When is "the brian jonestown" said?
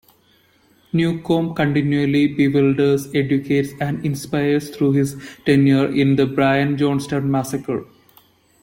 6.15-7.25